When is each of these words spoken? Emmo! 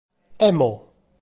Emmo! 0.49 0.71